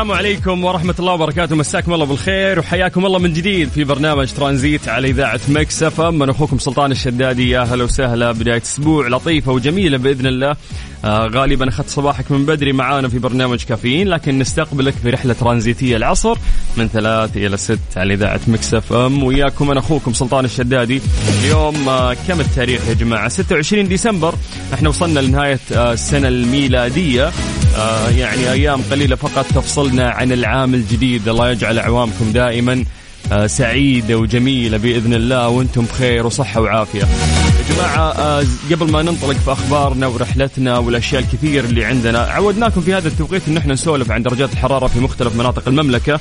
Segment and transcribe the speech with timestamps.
[0.00, 1.56] السلام عليكم ورحمة الله وبركاته.
[1.56, 6.18] مساكم الله بالخير وحياكم الله من جديد في برنامج ترانزيت على إذاعة Mix FM.
[6.18, 7.50] من أخوكم سلطان الشدادي.
[7.50, 8.32] يا هلا وسهلا.
[8.32, 10.56] بداية أسبوع لطيفة وجميلة بإذن الله.
[11.04, 15.96] آه غالبا أخذت صباحك من بدري معانا في برنامج كافيين لكن نستقبلك في رحلة ترانزيتية
[15.96, 16.36] العصر
[16.76, 19.22] من ثلاث إلى ست على إذاعة Mix FM.
[19.22, 21.00] وياكم أنا أخوكم سلطان الشدادي.
[21.40, 24.34] اليوم آه كم التاريخ يا جماعة؟ 26 ديسمبر.
[24.74, 27.30] إحنا وصلنا لنهاية آه السنة الميلادية.
[27.76, 32.84] آه يعني أيام قليلة فقط تفصلنا عن العام الجديد الله يجعل أعوامكم دائما
[33.32, 37.00] آه سعيدة وجميلة بإذن الله وأنتم بخير وصحة وعافية.
[37.00, 42.94] يا جماعة آه قبل ما ننطلق في أخبارنا ورحلتنا والأشياء الكثير اللي عندنا عودناكم في
[42.94, 46.20] هذا التوقيت إن إحنا نسولف عن درجات الحرارة في مختلف مناطق المملكة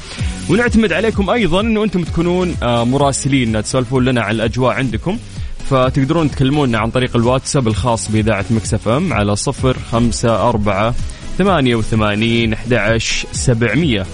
[0.49, 5.17] ونعتمد عليكم أيضا انه أنتم تكونون آه مراسلين تسولفون لنا عن الأجواء عندكم.
[5.69, 10.95] فتقدرون تكلمونا عن طريق الواتساب الخاص بإذاعة مكسف أم على صفر خمسة أربعة
[11.39, 12.97] ثمانية وثمانين أحد
[13.31, 14.05] سبعمية.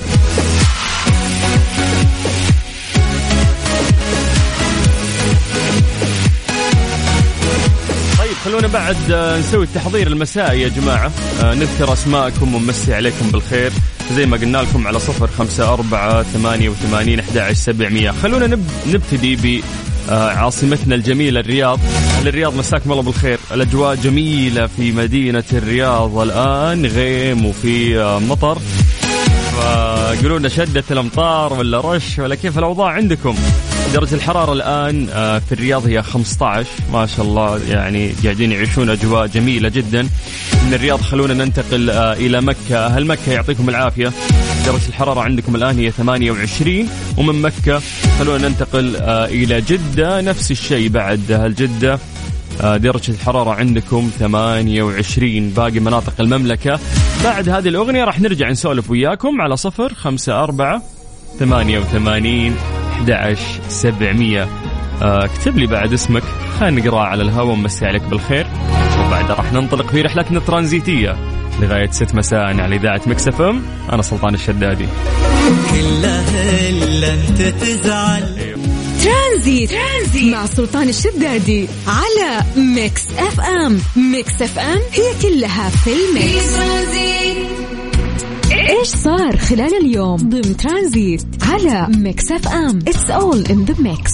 [8.20, 8.96] طيب خلونا بعد
[9.40, 11.12] نسوي التحضير المسائي يا جماعة.
[11.44, 13.72] نذكر أسماءكم ونمسي عليكم بالخير.
[14.16, 18.12] زي ما قلنا لكم على صفر خمسة أربعة ثمانية وثمانين أحد سبعمية.
[18.12, 19.64] خلونا نبتدي ب
[20.10, 21.80] عاصمتنا الجميلة الرياض.
[22.26, 23.40] أهل الرياض مساكم الله بالخير.
[23.52, 27.98] الأجواء جميلة في مدينة الرياض الآن غيم وفي
[28.30, 28.58] مطر.
[29.58, 33.36] فقولوا لنا شدت الأمطار ولا رش ولا كيف الأوضاع عندكم؟
[33.94, 35.06] درجة الحرارة الآن
[35.40, 40.02] في الرياض هي 15 ما شاء الله يعني قاعدين يعيشون أجواء جميلة جدا.
[40.66, 42.86] من الرياض خلونا ننتقل إلى مكة.
[42.86, 44.12] أهل مكة يعطيكم العافية.
[44.66, 47.82] درجة الحرارة عندكم الآن هي 28 ومن مكة
[48.20, 50.22] خلونا ننتقل إلى جدة.
[50.22, 52.00] نفس الشيء بعد أهل جدة.
[52.62, 56.80] درجة الحرارة عندكم 28 باقي مناطق المملكة.
[57.24, 60.82] بعد هذه الأغنية راح نرجع نسولف وياكم على صفر خمسة أربعة
[61.40, 62.56] ثمانية وثمانين.
[62.96, 64.48] 11 700
[65.02, 66.24] اكتب لي بعد اسمك.
[66.60, 68.48] خلينا نقراه على الهواء ونمسي عليك بالخير.
[69.08, 71.16] وبعدها راح ننطلق في رحلتنا الترانزيتية
[71.62, 73.62] لغاية 6 مساء على إذاعة Mix FM.
[73.92, 74.86] أنا سلطان الشدادي.
[75.72, 78.36] كلها إلا أنت تزعل
[79.04, 79.70] ترانزيت.
[79.72, 80.34] ترانزيت.
[80.34, 83.80] مع سلطان الشدادي على Mix FM.
[84.12, 86.56] Mix FM هي كلها في ال mix.
[88.70, 91.35] إيش صار خلال اليوم؟ ضمن ترانزيت.
[91.46, 94.12] على Mix FM it's all in the mix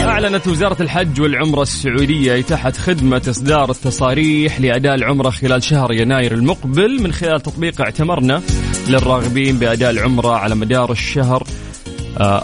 [0.00, 7.02] أعلنت وزارة الحج والعمرة السعودية إتاحة خدمة إصدار التصاريح لأداء العمرة خلال شهر يناير المقبل
[7.02, 8.42] من خلال تطبيق اعتمرنا
[8.88, 11.46] للراغبين بأداء العمرة على مدار الشهر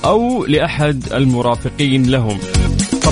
[0.04, 2.38] أو لأحد المرافقين لهم.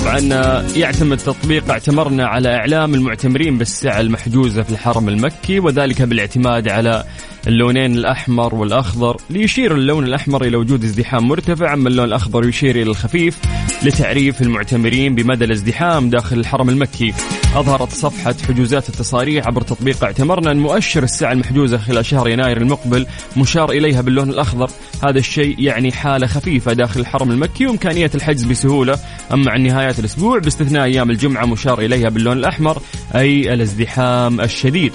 [0.05, 7.03] طبعا يعتمد تطبيق اعتمرنا على إعلام المعتمرين بالسعة المحجوزة في الحرم المكي وذلك بالاعتماد على
[7.47, 12.89] اللونين الأحمر والأخضر ليشير اللون الأحمر إلى وجود ازدحام مرتفع أما اللون الأخضر يشير إلى
[12.89, 13.37] الخفيف
[13.83, 17.13] لتعريف المعتمرين بمدى الازدحام داخل الحرم المكي.
[17.55, 23.07] أظهرت صفحة حجوزات التصاريح عبر تطبيق اعتمرنا ان مؤشر السعه المحجوزة خلال شهر يناير المقبل
[23.37, 24.69] مشار إليها باللون الأخضر.
[25.03, 28.99] هذا الشيء يعني حالة خفيفة داخل الحرم المكي وإمكانية الحجز بسهولة.
[29.33, 32.81] أما عن نهايات الأسبوع باستثناء أيام الجمعة مشار إليها باللون الأحمر
[33.15, 34.93] أي الازدحام الشديد.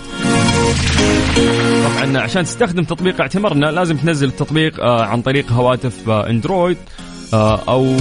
[1.84, 6.76] طبعا عشان تستخدم تطبيق اعتمرنا لازم تنزل التطبيق عن طريق هواتف أندرويد
[7.34, 7.96] أو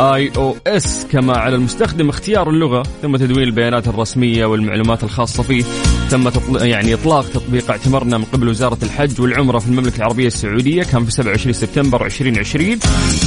[0.00, 5.64] آي أو إس كما على المستخدم اختيار اللغة ثم تدوين البيانات الرسمية والمعلومات الخاصة فيه
[6.10, 6.66] تم تطل...
[6.66, 11.10] يعني إطلاق تطبيق اعتمرنا من قبل وزارة الحج والعمرة في المملكة العربية السعودية كان في
[11.10, 12.78] 27 سبتمبر 2020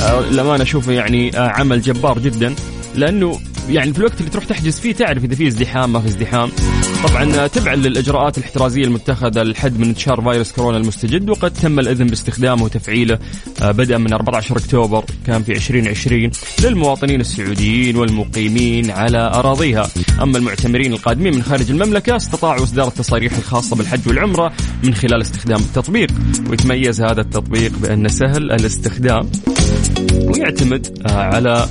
[0.03, 2.55] آه لما أشوفه يعني آه عمل جبار جدا
[2.95, 6.49] لأنه يعني في الوقت اللي تروح تحجز فيه تعرف إذا في ازدحام ما في ازدحام.
[7.03, 12.63] طبعا تبعا للإجراءات الاحترازية المتخذة للحد من انتشار فيروس كورونا المستجد وقد تم الإذن باستخدامه
[12.63, 13.19] وتفعيله
[13.61, 16.31] بدءا من 14 أكتوبر كان في 2020
[16.63, 19.89] للمواطنين السعوديين والمقيمين على أراضيها.
[20.21, 25.59] أما المعتمرين القادمين من خارج المملكة استطاعوا إصدار التصاريح الخاصة بالحج والعمرة من خلال استخدام
[25.59, 26.09] التطبيق.
[26.49, 29.29] ويتميز هذا التطبيق بأنه سهل الاستخدام
[30.13, 31.69] ويعتمد على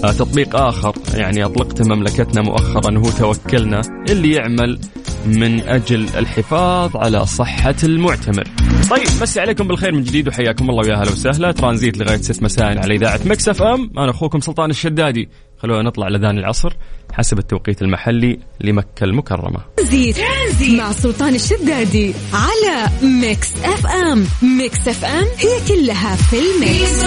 [0.00, 0.94] تطبيق آخر.
[1.14, 3.80] يعني أطلقته مملكتنا مؤخرا هو توكلنا
[4.10, 4.80] اللي يعمل
[5.26, 8.44] من أجل الحفاظ على صحة المعتمر.
[8.90, 11.52] طيب مسي عليكم بالخير من جديد وحياكم الله ويا هلا وسهلا.
[11.52, 13.90] ترانزيت لغاية 6 مساء على إذاعة مكسف أم.
[13.98, 15.28] أنا أخوكم سلطان الشدادي.
[15.62, 16.72] خلونا نطلع لذان العصر
[17.12, 19.60] حسب التوقيت المحلي لمكة المكرمة.
[19.76, 24.26] ترانزيت, ترانزيت مع سلطان الشدادي على Mix FM.
[24.42, 27.04] Mix FM هي كلها في ال mix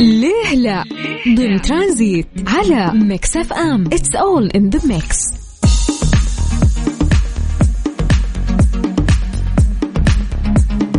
[0.00, 0.84] ليه لا؟
[1.36, 3.86] ضمن ترانزيت على Mix FM.
[3.86, 5.16] It's all in the mix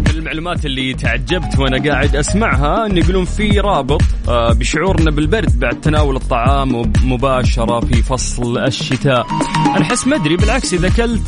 [0.10, 6.16] المعلومات اللي تعجبت وأنا قاعد أسمعها إن يقولون في رابط آه، بشعورنا بالبرد بعد تناول
[6.16, 9.28] الطعام مباشره في فصل الشتاء.
[9.76, 11.22] أنا أحس ما أدري بالعكس إذا أكلت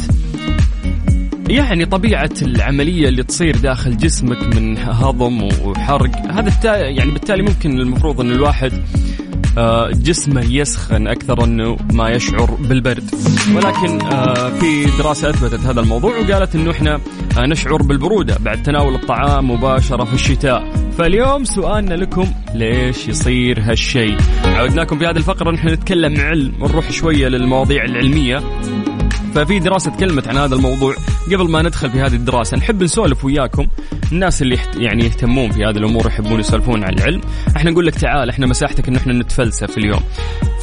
[1.53, 8.21] يعني طبيعة العملية اللي تصير داخل جسمك من هضم وحرق هذا يعني بالتالي ممكن المفروض
[8.21, 8.71] إن الواحد
[9.57, 13.03] آه، جسمه يسخن أكثر إنه ما يشعر بالبرد.
[13.55, 16.99] ولكن آه، في دراسة أثبتت هذا الموضوع وقالت إنه إحنا
[17.37, 20.63] آه، نشعر بالبرودة بعد تناول الطعام مباشرة في الشتاء.
[20.97, 27.27] فاليوم سؤالنا لكم ليش يصير هالشيء؟ عودناكم في هذه الفقرة نحن نتكلم علم ونروح شوية
[27.27, 28.43] للمواضيع العلمية.
[29.35, 30.95] ففي دراسة تكلمت عن هذا الموضوع
[31.25, 32.57] قبل ما ندخل في هذه الدراسة.
[32.57, 33.67] نحب نسولف وياكم
[34.11, 37.21] الناس اللي يعني يهتمون في هذه الأمور يحبون يسولفون عن العلم.
[37.57, 40.01] إحنا نقول لك تعال إحنا مساحتك إن إحنا نتفلسف اليوم.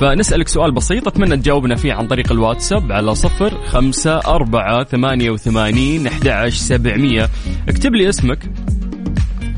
[0.01, 6.07] فنسألك سؤال بسيط أتمنى تجاوبنا فيه عن طريق الواتساب على صفر خمسة أربعة ثمانية وثمانين
[6.07, 7.29] أحد سبعمية.
[7.69, 8.39] اكتب لي اسمك.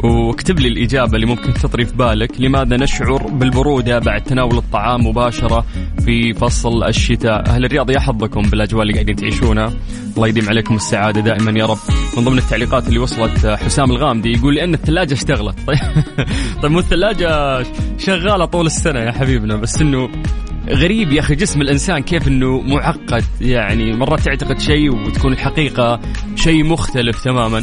[0.03, 2.41] واكتب لي الإجابة اللي ممكن تطري في بالك.
[2.41, 5.65] لماذا نشعر بالبرودة بعد تناول الطعام مباشرة
[6.05, 9.73] في فصل الشتاء؟ أهل الرياض يا حظكم بالأجواء اللي قاعدين تعيشونها.
[10.17, 11.79] الله يديم عليكم السعادة دائما يا رب.
[12.17, 15.59] من ضمن التعليقات اللي وصلت حسام الغامدي يقول لأن الثلاجة اشتغلت.
[15.67, 15.79] طيب.
[16.63, 17.63] طيب مو الثلاجة
[17.99, 20.09] شغالة طول السنة يا حبيبنا بس إنه
[20.69, 23.25] غريب يا أخي جسم الإنسان كيف إنه معقد.
[23.41, 26.01] يعني مرات تعتقد شيء وتكون الحقيقة
[26.37, 27.63] شيء مختلف تماما.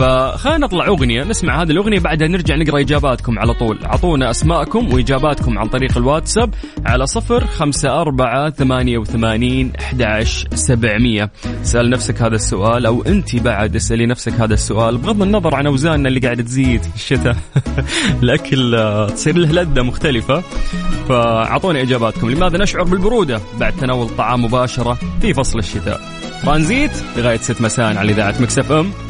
[0.00, 3.84] فخلينا نطلع أغنية نسمع هذه الأغنية بعدها نرجع نقرأ إجاباتكم على طول.
[3.84, 6.54] أعطونا أسماءكم وإجاباتكم عن طريق الواتساب
[6.86, 11.30] على صفر خمسة أربعة ثمانية وثمانين أحداش سبعمية.
[11.62, 16.08] سأل نفسك هذا السؤال أو أنت بعد اسألي نفسك هذا السؤال بغض النظر عن أوزاننا
[16.08, 17.36] اللي قاعدة تزيد في الشتاء.
[18.22, 20.42] الأكل آه، تصير له لذة مختلفة.
[21.08, 22.30] فأعطوني إجاباتكم.
[22.30, 26.00] لماذا نشعر بالبرودة؟ بعد تناول الطعام مباشرة في فصل الشتاء.
[26.42, 29.09] ترانزيت لغاية 6 مساء على إذاعة Mix FM.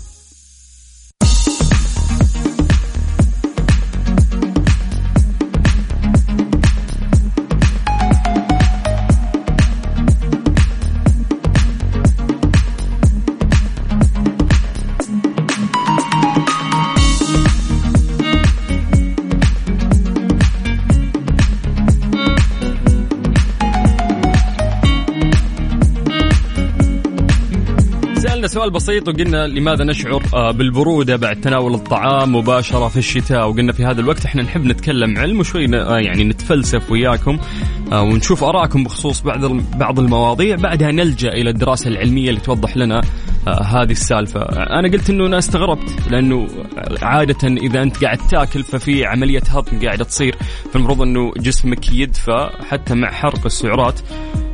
[28.47, 33.85] سؤال بسيط وقلنا لماذا نشعر آه، بالبرودة بعد تناول الطعام مباشرة في الشتاء وقلنا في
[33.85, 37.39] هذا الوقت إحنا نحب نتكلم علم وشوي آه، يعني نتفلسف وياكم
[37.91, 39.45] آه، ونشوف آراءكم بخصوص بعض
[39.77, 40.55] بعض المواضيع.
[40.55, 43.01] بعدها نلجأ إلى الدراسة العلمية اللي توضح لنا
[43.47, 44.41] هذه السالفة.
[44.79, 46.47] أنا قلت أنه أنا استغربت لأنه
[47.01, 50.35] عادة إذا أنت قاعد تاكل ففي عملية هضم قاعدة تصير
[50.73, 53.99] فالمفروض أنه جسمك يدفى حتى مع حرق السعرات.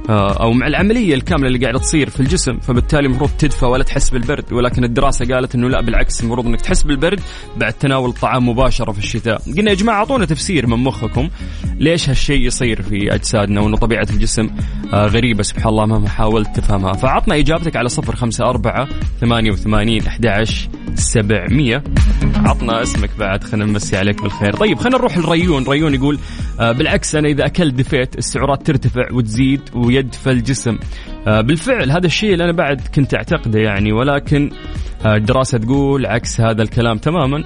[0.10, 4.54] أو مع العملية الكاملة اللي قاعدة تصير في الجسم فبالتالي المفروض تدفى ولا تحس بالبرد
[4.54, 7.20] ولكن الدراسة قالت إنه لا بالعكس المفروض إنك تحس بالبرد
[7.58, 9.42] بعد تناول الطعام مباشرة في الشتاء.
[9.58, 11.30] قلنا يا جماعة أعطونا تفسير من مخكم
[11.80, 14.50] ليش هالشيء يصير في أجسادنا وإنه طبيعة الجسم
[14.94, 16.94] آه، غريبة سبحان الله مهما حاولت تفهمها.
[16.94, 18.88] فعطنا إجابتك على صفر خمسة أربعة
[20.98, 22.50] ثمانية وثمانين أحد سبعمية.
[22.50, 24.56] عطنا اسمك بعد خلينا نمسي عليك بالخير.
[24.56, 25.64] طيب خلينا نروح لريون.
[25.64, 26.20] ريون يقول
[26.60, 30.78] آه، بالعكس أنا إذا أكلت دفيت السعرات ترتفع وتزيد ويدفى الجسم
[31.28, 34.52] آه، بالفعل هذا الشيء اللي أنا بعد كنت أعتقده يعني ولكن
[35.06, 37.44] آه، الدراسة تقول عكس هذا الكلام تماما.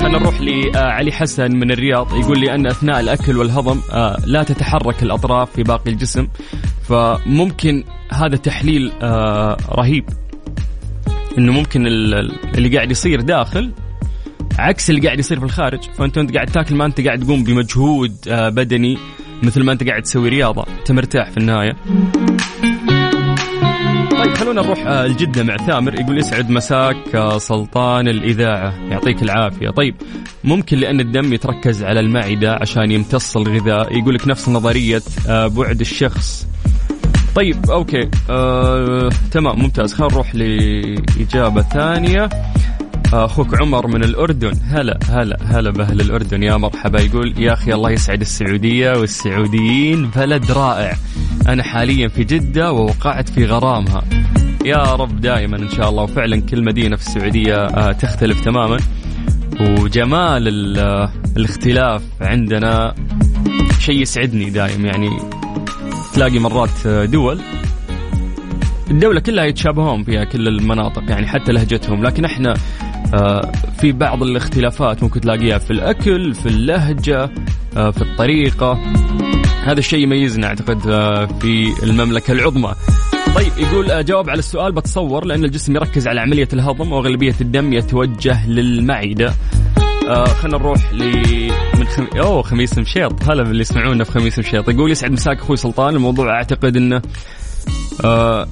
[0.00, 2.14] خلينا نروح لعلي حسن من الرياض.
[2.14, 3.80] يقول لي أن أثناء الأكل والهضم
[4.26, 6.28] لا تتحرك الأطراف في باقي الجسم
[6.88, 8.92] فممكن هذا تحليل
[9.68, 10.04] رهيب.
[11.38, 13.72] إنه ممكن اللي قاعد يصير داخل
[14.58, 15.80] عكس اللي قاعد يصير في الخارج.
[15.98, 18.98] فأنت انت قاعد تاكل ما أنت قاعد تقوم بمجهود آه، بدني
[19.42, 20.66] مثل ما أنت قاعد تسوي رياضة.
[20.80, 21.76] أنت مرتاح في النهاية.
[24.10, 28.74] طيب خلونا نروح آه، لجدة مع ثامر يقول يسعد مساك آه، سلطان الإذاعة.
[28.90, 29.70] يعطيك العافية.
[29.70, 29.94] طيب
[30.44, 33.98] ممكن لأن الدم يتركز على المعدة عشان يمتص الغذاء.
[33.98, 36.46] يقول لك نفس نظرية بعد الشخص.
[37.34, 38.08] طيب أوكي.
[38.30, 39.94] آه، تمام ممتاز.
[39.94, 42.28] خلينا نروح لإجابة ثانية.
[43.12, 44.52] أخوك عمر من الأردن.
[44.70, 46.42] هلا هلا هلا بأهل الأردن.
[46.42, 47.00] يا مرحبا.
[47.00, 50.10] يقول يا أخي الله يسعد السعودية والسعوديين.
[50.16, 50.96] بلد رائع.
[51.48, 54.02] أنا حاليا في جدة ووقعت في غرامها.
[54.64, 56.02] يا رب دائما إن شاء الله.
[56.02, 58.76] وفعلا كل مدينة في السعودية آه، تختلف تماما.
[59.60, 62.94] وجمال آه، الاختلاف عندنا
[63.78, 65.10] شيء يسعدني دائم يعني
[66.14, 67.40] تلاقي مرات دول
[68.90, 72.02] الدولة كلها يتشابهون فيها كل المناطق يعني حتى لهجتهم.
[72.02, 72.54] لكن إحنا
[73.14, 77.30] آه، في بعض الاختلافات ممكن تلاقيها في الأكل في اللهجة
[77.76, 78.72] آه، في الطريقة.
[79.64, 82.74] هذا الشيء يميزنا أعتقد آه، في المملكة العظمى.
[83.34, 88.48] طيب يقول جواب على السؤال بتصور لأن الجسم يركز على عملية الهضم وأغلبية الدم يتوجه
[88.48, 89.34] للمعدة.
[90.42, 91.02] خلينا نروح ل
[91.96, 92.06] خم...
[92.18, 93.28] أوه خميس مشيط.
[93.30, 94.68] هلا باللي يسمعونا في خميس مشيط.
[94.68, 95.94] يقول يسعد مساك أخوي سلطان.
[95.94, 97.02] الموضوع أعتقد إنه
[98.04, 98.48] آه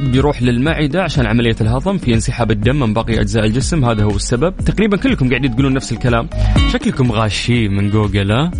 [0.00, 3.84] بيروح للمعدة عشان عملية الهضم في انسحاب الدم من باقي أجزاء الجسم.
[3.84, 4.56] هذا هو السبب.
[4.56, 6.28] تقريبا كلكم قاعدين تقولون نفس الكلام.
[6.72, 8.50] شكلكم غاشين من جوجل ها؟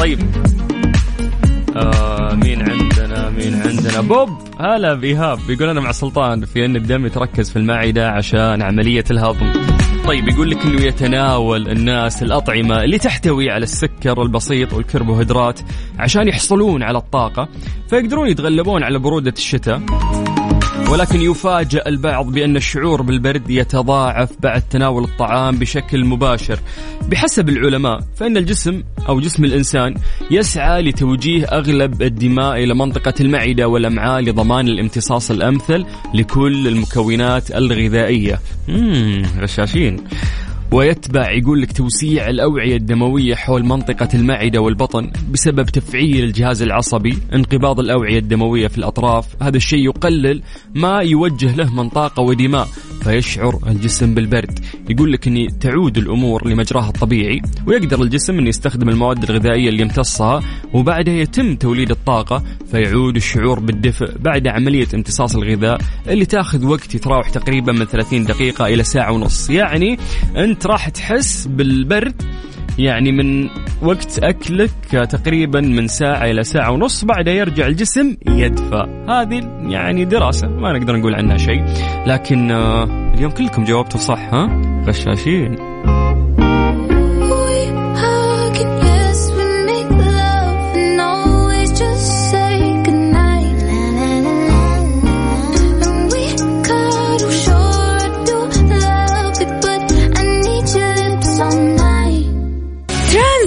[0.00, 0.18] طيب.
[1.76, 4.28] آه مين عندنا؟ مين عندنا؟ بوب.
[4.60, 5.38] هلا بإيهاب.
[5.48, 9.52] بيقول أنا مع سلطان في أن الدم يتركز في المعدة عشان عملية الهضم.
[10.08, 15.60] طيب يقول لك إنه يتناول الناس الأطعمة اللي تحتوي على السكر البسيط والكربوهيدرات
[15.98, 17.48] عشان يحصلون على الطاقة
[17.90, 19.80] فيقدرون يتغلبون على برودة الشتاء.
[20.92, 26.60] ولكن يفاجأ البعض بأن الشعور بالبرد يتضاعف بعد تناول الطعام بشكل مباشر.
[27.08, 29.94] بحسب العلماء فإن الجسم أو جسم الإنسان
[30.30, 38.40] يسعى لتوجيه أغلب الدماء إلى منطقة المعدة والأمعاء لضمان الامتصاص الأمثل لكل المكونات الغذائية.
[39.40, 39.96] غشاشين.
[40.72, 47.80] ويتبع يقول لك توسيع الأوعية الدموية حول منطقة المعدة والبطن بسبب تفعيل الجهاز العصبي انقباض
[47.80, 49.42] الأوعية الدموية في الأطراف.
[49.42, 50.42] هذا الشيء يقلل
[50.74, 52.68] ما يوجه له من طاقة ودماء
[53.02, 54.58] فيشعر الجسم بالبرد.
[54.90, 60.42] يقول لك أن تعود الأمور لمجراها الطبيعي ويقدر الجسم أن يستخدم المواد الغذائية اللي يمتصها
[60.74, 67.30] وبعدها يتم توليد الطاقة فيعود الشعور بالدفء بعد عملية امتصاص الغذاء اللي تاخذ وقت يتراوح
[67.30, 69.50] تقريبا من 30 دقيقة إلى ساعة ونص.
[69.50, 69.98] يعني
[70.36, 72.22] أنت راح تحس بالبرد
[72.78, 73.48] يعني من
[73.82, 79.04] وقت أكلك تقريبا من ساعة إلى ساعة ونص بعدها يرجع الجسم يدفى.
[79.08, 81.64] هذه يعني دراسة ما نقدر نقول عنها شيء.
[82.06, 82.84] لكن آه،
[83.14, 85.67] اليوم كلكم جاوبتوا صح ها؟ غشاشين.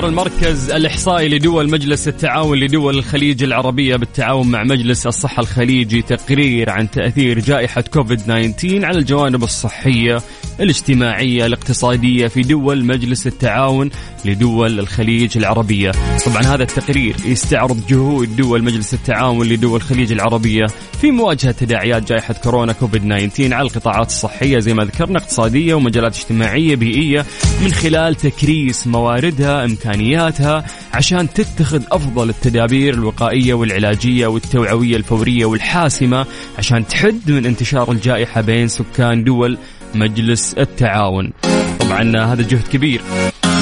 [0.00, 6.70] أصدر المركز الإحصائي لدول مجلس التعاون لدول الخليج العربية بالتعاون مع مجلس الصحة الخليجي تقرير
[6.70, 10.22] عن تأثير جائحة كوفيد 19 على الجوانب الصحية
[10.60, 13.90] الاجتماعية الاقتصادية في دول مجلس التعاون
[14.24, 15.92] لدول الخليج العربية.
[16.26, 20.66] طبعا هذا التقرير يستعرض جهود دول مجلس التعاون لدول الخليج العربية
[21.00, 26.16] في مواجهة تداعيات جائحة كورونا كوفيد 19 على القطاعات الصحية زي ما ذكرنا اقتصادية ومجالات
[26.16, 27.26] اجتماعية بيئية
[27.62, 36.26] من خلال تكريس مواردها إمكانياتها عشان تتخذ أفضل التدابير الوقائية والعلاجية والتوعوية الفورية والحاسمة
[36.58, 39.58] عشان تحد من انتشار الجائحة بين سكان دول
[39.94, 41.32] مجلس التعاون.
[41.80, 43.00] طبعا هذا جهد كبير.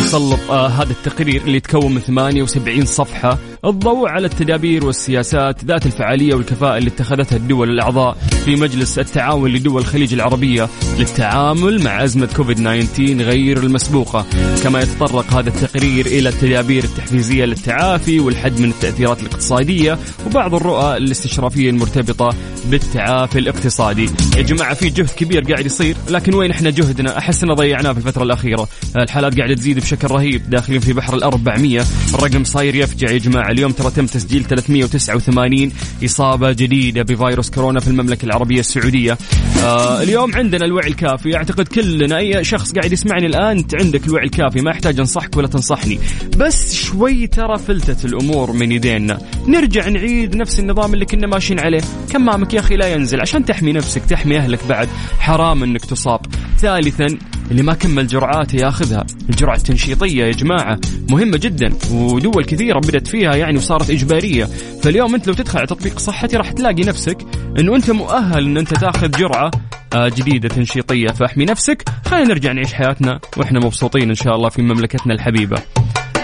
[0.00, 6.34] يسلط آه هذا التقرير اللي يتكون من 78 صفحة الضوء على التدابير والسياسات ذات الفعالية
[6.34, 12.56] والكفاءة اللي اتخذتها الدول الأعضاء في مجلس التعاون لدول الخليج العربية للتعامل مع أزمة كوفيد
[12.56, 14.26] 19 غير المسبوقة.
[14.64, 21.70] كما يتطرق هذا التقرير إلى التدابير التحفيزية للتعافي والحد من التأثيرات الاقتصادية وبعض الرؤى الاستشرافية
[21.70, 22.28] المرتبطة
[22.70, 24.10] بالتعافي الاقتصادي.
[24.36, 27.98] يا جماعة في جهد كبير قاعد يصير لكن وين إحنا جهدنا؟ أحس أننا ضيعناه في
[27.98, 28.68] الفترة الأخيرة.
[28.96, 31.84] الحالات قاعدة تزيد بشكل رهيب داخلين في بحر الأربعمية.
[32.14, 33.47] الرقم صاير يفجع يا جماعة.
[33.50, 35.72] اليوم ترى تم تسجيل 389
[36.04, 39.18] إصابة جديدة بفيروس كورونا في المملكة العربية السعودية.
[39.62, 41.36] آه اليوم عندنا الوعي الكافي.
[41.36, 44.60] أعتقد كلنا أي شخص قاعد يسمعني الآن أنت عندك الوعي الكافي.
[44.60, 45.98] ما يحتاج أنصحك ولا تنصحني.
[46.36, 49.18] بس شوي ترى فلتت الأمور من يدينا.
[49.46, 51.80] نرجع نعيد نفس النظام اللي كنا ماشيين عليه.
[52.10, 53.20] كمامك يا أخي لا ينزل.
[53.20, 54.88] عشان تحمي نفسك تحمي أهلك بعد.
[55.18, 56.20] حرام أنك تصاب.
[56.58, 57.18] ثالثا
[57.50, 59.06] اللي ما كمل جرعاته ياخذها.
[59.30, 60.78] الجرعة التنشيطية يا جماعة
[61.10, 64.48] مهمة جدا ودول كثيرة بدأت فيها يعني وصارت إجبارية.
[64.82, 67.18] فاليوم أنت لو تدخل على تطبيق صحتي راح تلاقي نفسك
[67.58, 69.50] أنه أنت مؤهل أن أنت تاخذ جرعة
[69.94, 71.08] آه، جديدة تنشيطية.
[71.08, 75.62] فاحمي نفسك خلينا نرجع نعيش حياتنا وإحنا مبسوطين إن شاء الله في مملكتنا الحبيبة.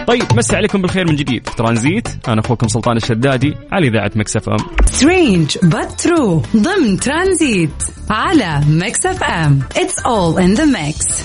[0.06, 1.48] طيب مسي عليكم بالخير من جديد.
[1.48, 4.56] في ترانزيت أنا أخوكم سلطان الشدادي على إذاعة Mix FM.
[4.86, 7.70] Strange but true ضمن ترانزيت
[8.10, 9.60] على Mix FM.
[9.76, 11.24] It's all in the mix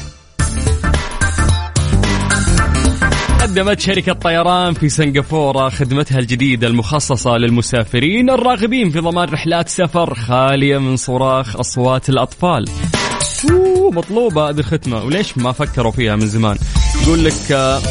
[3.41, 10.77] قدمت شركة طيران في سنغافورة خدمتها الجديدة المخصصة للمسافرين الراغبين في ضمان رحلات سفر خالية
[10.77, 12.65] من صراخ أصوات الأطفال.
[13.93, 16.57] مطلوبة هذه الختمة وليش ما فكروا فيها من زمان؟
[17.03, 17.81] يقول لك آه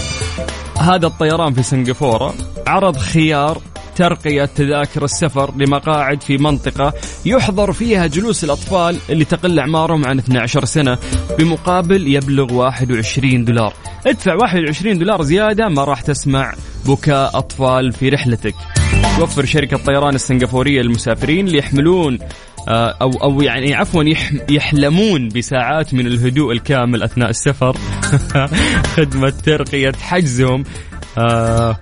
[0.78, 2.34] هذا الطيران في سنغافورة.
[2.66, 3.58] عرض خيار
[3.96, 6.92] ترقية تذاكر السفر لمقاعد في منطقة
[7.26, 10.98] يحظر فيها جلوس الأطفال اللي تقل أعمارهم عن 12 سنة
[11.38, 13.72] بمقابل يبلغ 21 دولار.
[14.06, 16.54] ادفع 21 دولار زيادة ما راح تسمع
[16.86, 18.54] بكاء أطفال في رحلتك.
[19.18, 22.18] توفر شركة طيران السنغافورية للمسافرين اللي يحملون
[22.68, 24.04] آه، أو أو يعني عفوا
[24.50, 27.76] يحلمون بساعات من الهدوء الكامل أثناء السفر.
[28.96, 30.64] خدمة ترقية حجزهم.
[31.18, 31.76] آه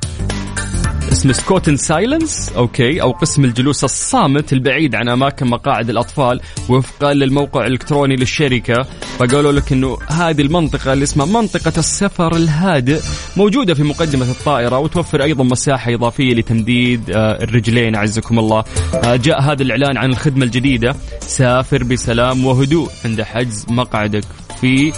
[1.17, 3.03] اسمه ScootinSilence okay.
[3.03, 8.83] أو قسم الجلوس الصامت البعيد عن أماكن مقاعد الأطفال وفقا للموقع الإلكتروني للشركة.
[9.19, 13.01] فقالوا لك إنه هذه المنطقة اللي اسمها منطقة السفر الهادئ
[13.37, 18.65] موجودة في مقدمة الطائرة وتوفر أيضا مساحة إضافية لتمديد آه، الرجلين أعزكم الله.
[18.95, 20.97] آه، جاء هذا الإعلان عن الخدمة الجديدة.
[21.21, 24.25] سافر بسلام وهدوء عند حجز مقعدك
[24.61, 24.93] في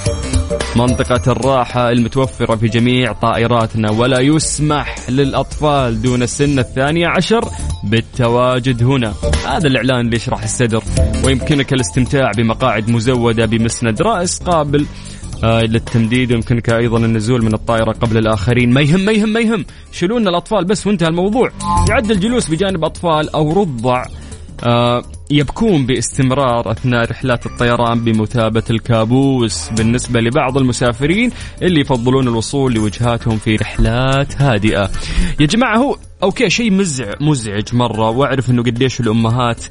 [0.77, 7.49] منطقة الراحة المتوفرة في جميع طائراتنا ولا يسمح للأطفال دون السن الثانية عشر
[7.85, 9.15] بالتواجد هنا.
[9.47, 10.83] هذا الإعلان اللي يشرح الصدر.
[11.25, 14.87] ويمكنك الاستمتاع بمقاعد مزودة بمسند رأس قابل
[15.45, 16.33] آه للتمديد.
[16.33, 18.73] ويمكنك أيضا النزول من الطائرة قبل الآخرين.
[18.73, 19.65] ما يهم ما يهم ما يهم.
[19.93, 21.51] شيلون الأطفال بس وانتهى الموضوع.
[21.89, 24.05] يعد الجلوس بجانب أطفال أو رضع
[24.65, 31.31] آه يبكون باستمرار أثناء رحلات الطيران بمثابة الكابوس بالنسبة لبعض المسافرين
[31.63, 34.91] اللي يفضلون الوصول لوجهاتهم في رحلات هادئة.
[35.41, 39.65] يا جماعة هو أوكي شيء مزعج مزعج مرة وأعرف إنه قديش الأمهات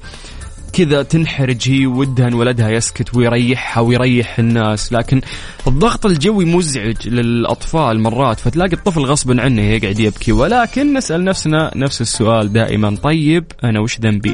[0.74, 5.22] كذا تنحرج هي ودها ان ولدها يسكت ويريحها ويريح الناس لكن
[5.67, 12.02] الضغط الجوي مزعج للأطفال مرات فتلاقي الطفل غصبا عنه يقعد يبكي ولكن نسأل نفسنا نفس
[12.02, 14.34] السؤال دائما طيب أنا وش ذنبي؟